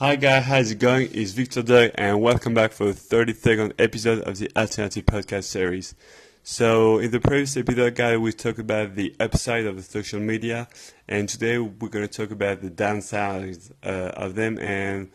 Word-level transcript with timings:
Hi 0.00 0.16
guys, 0.16 0.44
how's 0.44 0.70
it 0.70 0.78
going? 0.78 1.10
It's 1.12 1.32
Victor 1.32 1.62
Doug 1.62 1.90
and 1.94 2.22
welcome 2.22 2.54
back 2.54 2.72
for 2.72 2.86
the 2.86 2.94
32nd 2.94 3.74
episode 3.78 4.22
of 4.22 4.38
the 4.38 4.50
Alternative 4.56 5.04
Podcast 5.04 5.44
series. 5.44 5.94
So 6.42 6.96
in 6.96 7.10
the 7.10 7.20
previous 7.20 7.54
episode 7.58 7.96
guys, 7.96 8.16
we 8.16 8.32
talked 8.32 8.60
about 8.60 8.94
the 8.94 9.14
upside 9.20 9.66
of 9.66 9.76
the 9.76 9.82
social 9.82 10.18
media 10.18 10.68
and 11.06 11.28
today 11.28 11.58
we're 11.58 11.90
going 11.90 12.08
to 12.08 12.08
talk 12.08 12.30
about 12.30 12.62
the 12.62 12.70
downsides 12.70 13.72
uh, 13.84 14.12
of 14.16 14.36
them 14.36 14.58
and 14.58 15.10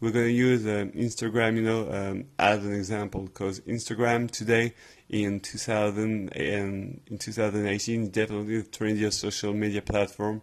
we're 0.00 0.12
going 0.12 0.26
to 0.26 0.32
use 0.32 0.64
um, 0.66 0.92
Instagram, 0.92 1.56
you 1.56 1.62
know, 1.62 1.90
um, 1.90 2.26
as 2.38 2.64
an 2.64 2.74
example 2.74 3.22
because 3.22 3.58
Instagram 3.62 4.30
today 4.30 4.72
in 5.08 5.40
2000 5.40 6.28
and 6.28 7.00
in 7.08 7.18
2018 7.18 8.02
is 8.04 8.08
definitely 8.10 8.60
the 8.60 8.68
trendiest 8.68 9.14
social 9.14 9.52
media 9.52 9.82
platform 9.82 10.42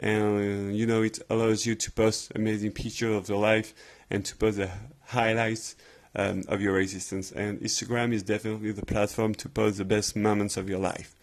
and 0.00 0.22
uh, 0.38 0.72
you 0.72 0.86
know 0.86 1.02
it 1.02 1.18
allows 1.28 1.66
you 1.66 1.74
to 1.74 1.90
post 1.92 2.32
amazing 2.34 2.72
pictures 2.72 3.16
of 3.16 3.28
your 3.28 3.38
life 3.38 3.74
and 4.10 4.24
to 4.24 4.36
post 4.36 4.58
the 4.58 4.70
highlights 5.06 5.76
um, 6.14 6.44
of 6.48 6.60
your 6.60 6.78
existence. 6.78 7.32
And 7.32 7.60
instagram 7.60 8.12
is 8.12 8.22
definitely 8.22 8.72
the 8.72 8.86
platform 8.86 9.34
to 9.36 9.48
post 9.48 9.78
the 9.78 9.84
best 9.84 10.16
moments 10.16 10.56
of 10.56 10.68
your 10.68 10.78
life. 10.78 11.14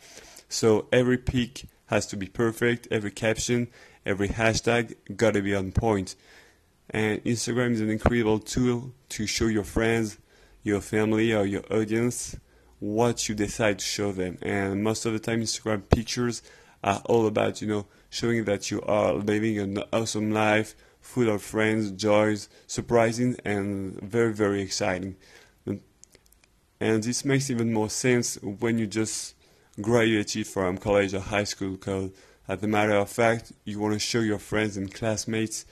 So 0.49 0.87
every 0.91 1.17
pic 1.17 1.65
has 1.87 2.05
to 2.07 2.17
be 2.17 2.27
perfect 2.27 2.87
every 2.91 3.11
caption 3.11 3.67
every 4.05 4.29
hashtag 4.29 4.95
gotta 5.15 5.41
be 5.41 5.55
on 5.55 5.71
point. 5.71 6.15
And 6.89 7.23
instagram 7.23 7.71
is 7.71 7.81
an 7.81 7.89
incredible 7.89 8.39
tool 8.39 8.91
to 9.09 9.25
show 9.25 9.47
your 9.47 9.63
friends 9.63 10.17
your 10.63 10.81
family 10.81 11.31
or 11.33 11.45
your 11.45 11.63
audience 11.71 12.35
what 12.79 13.29
you 13.29 13.35
decide 13.35 13.79
to 13.79 13.85
show 13.85 14.11
them. 14.11 14.37
And 14.41 14.83
most 14.83 15.05
of 15.05 15.13
the 15.13 15.19
time 15.19 15.41
instagram 15.41 15.87
pictures 15.89 16.41
are 16.83 17.01
all 17.05 17.25
about 17.25 17.61
you 17.61 17.67
know 17.67 17.85
showing 18.15 18.45
that 18.45 18.71
you 18.71 18.81
are 18.83 19.13
living 19.13 19.59
an 19.59 19.83
awesome 19.91 20.31
life 20.31 20.73
full 21.01 21.29
of 21.29 21.41
friends, 21.41 21.91
joys, 21.91 22.47
surprising, 22.65 23.35
and 23.43 23.99
very, 24.01 24.33
very 24.33 24.61
exciting. 24.61 25.17
And 26.79 27.03
this 27.03 27.25
makes 27.25 27.49
even 27.49 27.73
more 27.73 27.89
sense 27.89 28.37
when 28.41 28.77
you 28.77 28.87
just 28.87 29.35
graduated 29.81 30.47
from 30.47 30.77
college 30.77 31.13
or 31.13 31.19
high 31.19 31.43
school 31.43 31.71
because, 31.71 32.11
as 32.47 32.63
a 32.63 32.67
matter 32.67 32.95
of 32.95 33.09
fact, 33.09 33.51
you 33.65 33.79
want 33.79 33.93
to 33.93 33.99
show 33.99 34.21
your 34.21 34.39
friends 34.39 34.77
and 34.77 34.93
classmates 34.93 35.65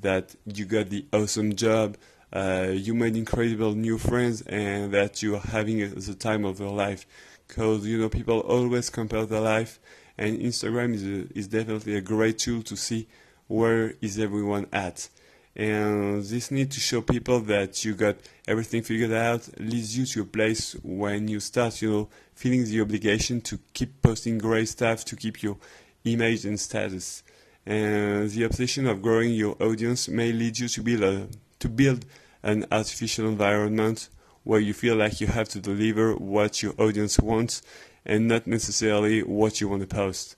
that 0.00 0.36
you 0.46 0.66
got 0.66 0.90
the 0.90 1.04
awesome 1.12 1.56
job, 1.56 1.96
uh, 2.32 2.68
you 2.70 2.94
made 2.94 3.16
incredible 3.16 3.74
new 3.74 3.98
friends, 3.98 4.42
and 4.42 4.92
that 4.92 5.20
you 5.20 5.34
are 5.34 5.40
having 5.50 5.78
the 5.78 6.14
time 6.14 6.44
of 6.44 6.60
your 6.60 6.72
life. 6.72 7.06
Because, 7.48 7.86
you 7.86 7.98
know, 7.98 8.08
people 8.08 8.40
always 8.40 8.90
compare 8.90 9.24
their 9.24 9.40
life 9.40 9.80
and 10.18 10.38
Instagram 10.38 10.94
is 10.94 11.04
a, 11.04 11.38
is 11.38 11.48
definitely 11.48 11.96
a 11.96 12.00
great 12.00 12.38
tool 12.38 12.62
to 12.62 12.76
see 12.76 13.08
where 13.46 13.94
is 14.02 14.18
everyone 14.18 14.66
at. 14.72 15.08
And 15.56 16.22
this 16.22 16.50
need 16.50 16.70
to 16.72 16.80
show 16.80 17.00
people 17.00 17.40
that 17.40 17.84
you 17.84 17.94
got 17.94 18.16
everything 18.46 18.82
figured 18.82 19.12
out 19.12 19.48
leads 19.58 19.96
you 19.96 20.06
to 20.06 20.22
a 20.22 20.24
place 20.24 20.76
when 20.82 21.26
you 21.26 21.40
start, 21.40 21.80
you 21.82 21.90
know, 21.90 22.08
feeling 22.34 22.64
the 22.64 22.80
obligation 22.80 23.40
to 23.42 23.58
keep 23.72 24.02
posting 24.02 24.38
great 24.38 24.68
stuff 24.68 25.04
to 25.06 25.16
keep 25.16 25.42
your 25.42 25.56
image 26.04 26.44
and 26.44 26.60
status. 26.60 27.22
And 27.66 28.30
the 28.30 28.44
obsession 28.44 28.86
of 28.86 29.02
growing 29.02 29.32
your 29.32 29.56
audience 29.60 30.08
may 30.08 30.32
lead 30.32 30.58
you 30.58 30.68
to 30.68 30.82
build 30.82 31.02
a, 31.02 31.28
to 31.58 31.68
build 31.68 32.04
an 32.42 32.64
artificial 32.70 33.28
environment 33.28 34.08
where 34.44 34.60
you 34.60 34.72
feel 34.72 34.96
like 34.96 35.20
you 35.20 35.26
have 35.26 35.48
to 35.50 35.60
deliver 35.60 36.14
what 36.14 36.62
your 36.62 36.74
audience 36.78 37.18
wants 37.18 37.62
and 38.06 38.28
not 38.28 38.46
necessarily 38.46 39.22
what 39.22 39.60
you 39.60 39.68
want 39.68 39.82
to 39.82 39.86
post. 39.86 40.36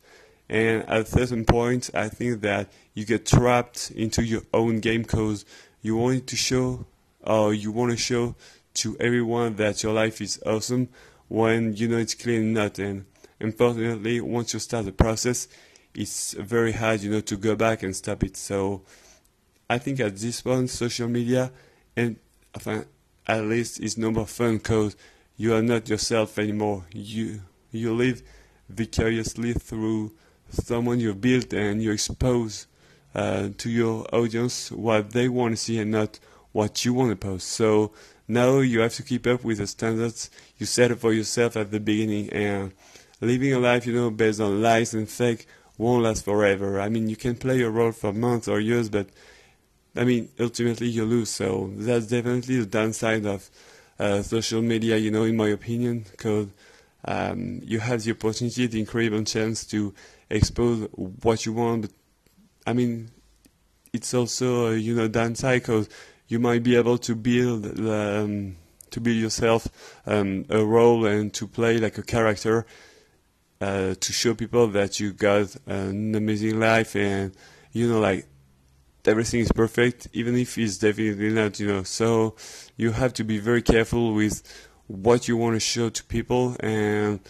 And 0.48 0.82
at 0.88 1.02
a 1.02 1.04
certain 1.06 1.44
point, 1.44 1.90
I 1.94 2.08
think 2.08 2.40
that 2.40 2.72
you 2.94 3.04
get 3.04 3.24
trapped 3.24 3.92
into 3.92 4.24
your 4.24 4.42
own 4.52 4.80
game 4.80 5.02
because 5.02 5.44
you 5.80 5.96
want 5.96 6.26
to 6.26 6.36
show, 6.36 6.86
or 7.22 7.54
you 7.54 7.70
want 7.70 7.92
to 7.92 7.96
show 7.96 8.34
to 8.74 8.96
everyone 8.98 9.56
that 9.56 9.82
your 9.82 9.92
life 9.92 10.20
is 10.20 10.42
awesome 10.44 10.88
when 11.28 11.74
you 11.76 11.86
know 11.86 11.98
it's 11.98 12.14
clearly 12.14 12.46
not. 12.46 12.80
And 12.80 13.04
unfortunately, 13.38 14.20
once 14.20 14.52
you 14.52 14.58
start 14.58 14.86
the 14.86 14.92
process, 14.92 15.46
it's 15.94 16.32
very 16.34 16.72
hard, 16.72 17.00
you 17.02 17.10
know, 17.12 17.20
to 17.20 17.36
go 17.36 17.54
back 17.54 17.84
and 17.84 17.94
stop 17.94 18.24
it. 18.24 18.36
So 18.36 18.82
I 19.68 19.78
think 19.78 20.00
at 20.00 20.16
this 20.16 20.40
point, 20.42 20.68
social 20.70 21.08
media, 21.08 21.52
and 21.96 22.16
uh, 22.66 22.82
at 23.38 23.44
least, 23.44 23.80
it's 23.80 23.96
no 23.96 24.10
more 24.10 24.26
fun 24.26 24.58
because 24.58 24.96
you 25.36 25.54
are 25.54 25.62
not 25.62 25.88
yourself 25.88 26.38
anymore. 26.38 26.84
You 26.92 27.42
you 27.72 27.94
live 27.94 28.22
vicariously 28.68 29.52
through 29.54 30.12
someone 30.50 31.00
you 31.00 31.14
built 31.14 31.52
and 31.52 31.82
you 31.82 31.92
expose 31.92 32.66
uh, 33.14 33.50
to 33.56 33.70
your 33.70 34.06
audience 34.12 34.70
what 34.72 35.10
they 35.12 35.28
want 35.28 35.52
to 35.52 35.56
see 35.56 35.78
and 35.78 35.90
not 35.90 36.18
what 36.52 36.84
you 36.84 36.92
want 36.92 37.10
to 37.10 37.16
post. 37.16 37.48
So 37.48 37.92
now 38.26 38.58
you 38.58 38.80
have 38.80 38.94
to 38.94 39.02
keep 39.02 39.26
up 39.26 39.44
with 39.44 39.58
the 39.58 39.66
standards 39.66 40.30
you 40.58 40.66
set 40.66 40.96
for 40.98 41.12
yourself 41.12 41.56
at 41.56 41.70
the 41.70 41.80
beginning 41.80 42.30
and 42.30 42.72
living 43.20 43.52
a 43.52 43.58
life, 43.58 43.86
you 43.86 43.94
know, 43.94 44.10
based 44.10 44.40
on 44.40 44.60
lies 44.60 44.94
and 44.94 45.08
fake 45.08 45.46
won't 45.78 46.02
last 46.02 46.24
forever. 46.24 46.80
I 46.80 46.88
mean, 46.88 47.08
you 47.08 47.16
can 47.16 47.36
play 47.36 47.62
a 47.62 47.70
role 47.70 47.92
for 47.92 48.12
months 48.12 48.48
or 48.48 48.60
years, 48.60 48.88
but 48.88 49.08
I 49.96 50.04
mean, 50.04 50.28
ultimately 50.38 50.88
you 50.88 51.04
lose. 51.04 51.30
So 51.30 51.70
that's 51.74 52.06
definitely 52.06 52.60
the 52.60 52.66
downside 52.66 53.26
of 53.26 53.50
uh, 53.98 54.22
social 54.22 54.62
media, 54.62 54.96
you 54.96 55.10
know, 55.10 55.24
in 55.24 55.36
my 55.36 55.48
opinion, 55.48 56.06
because 56.10 56.48
um, 57.04 57.60
you 57.64 57.80
have 57.80 58.02
the 58.02 58.12
opportunity, 58.12 58.66
the 58.66 58.80
incredible 58.80 59.24
chance 59.24 59.64
to 59.66 59.94
expose 60.28 60.88
what 61.22 61.44
you 61.44 61.52
want. 61.52 61.82
But 61.82 61.90
I 62.66 62.72
mean, 62.72 63.10
it's 63.92 64.14
also 64.14 64.68
uh, 64.68 64.70
you 64.70 64.94
know 64.94 65.08
downside 65.08 65.62
because 65.62 65.88
you 66.28 66.38
might 66.38 66.62
be 66.62 66.76
able 66.76 66.98
to 66.98 67.14
build 67.14 67.66
um, 67.88 68.56
to 68.90 69.00
build 69.00 69.16
yourself 69.16 69.66
um, 70.06 70.44
a 70.48 70.64
role 70.64 71.06
and 71.06 71.32
to 71.34 71.46
play 71.46 71.78
like 71.78 71.98
a 71.98 72.02
character 72.02 72.66
uh, 73.60 73.94
to 73.98 74.12
show 74.12 74.34
people 74.34 74.68
that 74.68 75.00
you 75.00 75.12
got 75.12 75.54
an 75.66 76.14
amazing 76.14 76.58
life 76.58 76.94
and 76.96 77.32
you 77.72 77.88
know 77.88 78.00
like 78.00 78.26
everything 79.06 79.40
is 79.40 79.52
perfect 79.52 80.08
even 80.12 80.36
if 80.36 80.58
it's 80.58 80.78
definitely 80.78 81.30
not 81.30 81.58
you 81.60 81.66
know. 81.66 81.82
So 81.82 82.36
you 82.76 82.92
have 82.92 83.12
to 83.14 83.24
be 83.24 83.38
very 83.38 83.62
careful 83.62 84.14
with 84.14 84.42
what 84.86 85.28
you 85.28 85.36
want 85.36 85.54
to 85.56 85.60
show 85.60 85.88
to 85.88 86.04
people 86.04 86.56
and 86.60 87.20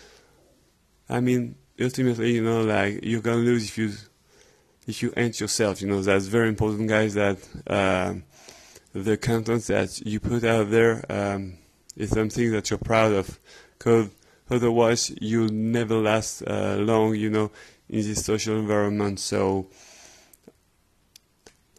I 1.08 1.20
mean 1.20 1.56
ultimately 1.81 2.32
you 2.32 2.42
know 2.42 2.62
like 2.62 3.00
you're 3.03 3.20
gonna 3.20 3.38
lose 3.38 3.64
if 3.69 3.78
you 3.78 3.92
if 4.86 5.03
you 5.03 5.12
ain't 5.16 5.41
yourself 5.41 5.81
you 5.81 5.88
know. 5.88 6.03
That's 6.03 6.26
very 6.26 6.48
important 6.48 6.88
guys 6.88 7.14
that 7.14 7.38
uh, 7.66 8.14
the 8.92 9.16
content 9.16 9.64
that 9.66 10.00
you 10.00 10.20
put 10.20 10.44
out 10.44 10.70
there 10.70 11.04
um, 11.08 11.54
is 11.97 12.10
something 12.10 12.50
that 12.52 12.70
you're 12.70 12.78
proud 12.78 13.12
of 13.12 13.38
because 13.78 14.08
otherwise 14.50 15.12
you'll 15.20 15.52
never 15.52 15.97
last 15.97 16.42
uh, 16.42 16.76
long 16.76 17.14
you 17.14 17.31
know 17.31 17.50
in 17.88 18.02
this 18.02 18.25
social 18.25 18.58
environment. 18.58 19.19
So 19.20 19.66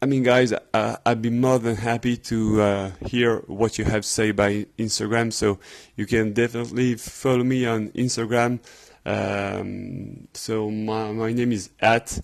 I 0.03 0.07
mean, 0.07 0.23
guys, 0.23 0.51
uh, 0.51 0.95
I'd 1.05 1.21
be 1.21 1.29
more 1.29 1.59
than 1.59 1.75
happy 1.75 2.17
to 2.17 2.61
uh, 2.61 2.91
hear 3.05 3.37
what 3.45 3.77
you 3.77 3.85
have 3.85 4.01
to 4.01 4.07
say 4.07 4.31
by 4.31 4.65
Instagram. 4.79 5.31
So 5.31 5.59
you 5.95 6.07
can 6.07 6.33
definitely 6.33 6.95
follow 6.95 7.43
me 7.43 7.67
on 7.67 7.89
Instagram. 7.89 8.61
Um, 9.05 10.27
so 10.33 10.71
my, 10.71 11.11
my 11.11 11.31
name 11.33 11.51
is 11.51 11.69
at 11.79 12.19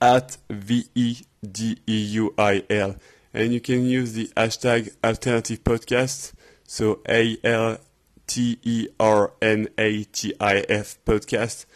at 0.00 0.36
v 0.48 0.86
e 0.94 1.16
d 1.42 1.78
e 1.84 1.96
u 1.96 2.32
i 2.38 2.62
l, 2.70 2.94
and 3.32 3.52
you 3.52 3.60
can 3.60 3.84
use 3.84 4.12
the 4.12 4.30
hashtag 4.36 4.90
alternative 5.02 5.64
podcast. 5.64 6.32
So 6.64 7.00
A 7.08 7.36
L 7.42 7.78
T 8.28 8.58
E 8.62 8.86
R 9.00 9.32
N 9.42 9.68
A 9.78 10.04
T 10.04 10.32
I 10.38 10.64
F 10.68 10.96
podcast 11.04 11.66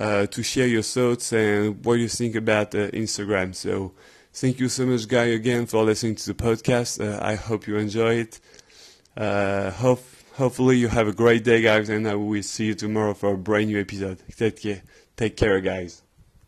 uh, 0.00 0.26
to 0.26 0.42
share 0.42 0.66
your 0.66 0.82
thoughts 0.82 1.32
and 1.32 1.84
what 1.84 1.94
you 1.94 2.08
think 2.08 2.34
about 2.34 2.74
uh, 2.74 2.88
Instagram. 2.88 3.54
So 3.54 3.92
thank 4.32 4.58
you 4.58 4.68
so 4.70 4.86
much, 4.86 5.06
Guy, 5.06 5.26
again 5.26 5.66
for 5.66 5.84
listening 5.84 6.14
to 6.16 6.26
the 6.32 6.34
podcast. 6.34 6.92
Uh, 7.04 7.22
I 7.22 7.34
hope 7.34 7.66
you 7.66 7.76
enjoy 7.76 8.14
it. 8.14 8.40
Uh, 9.14 9.70
hope, 9.70 10.02
hopefully 10.36 10.78
you 10.78 10.88
have 10.88 11.06
a 11.06 11.12
great 11.12 11.44
day, 11.44 11.60
guys, 11.60 11.90
and 11.90 12.08
I 12.08 12.14
will 12.14 12.42
see 12.42 12.66
you 12.66 12.74
tomorrow 12.74 13.12
for 13.12 13.34
a 13.34 13.36
brand 13.36 13.66
new 13.66 13.78
episode. 13.78 14.22
Take 14.34 14.62
care, 14.62 14.82
take 15.16 15.36
care, 15.36 15.60
guys. 15.60 16.02